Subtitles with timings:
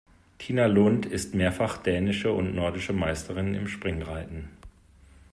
[0.39, 4.49] Tina Lund ist mehrfache dänische und nordische Meisterin im Springreiten.